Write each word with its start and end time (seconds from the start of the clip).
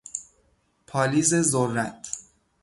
پالیز 0.87 1.35
ذرت 1.41 2.07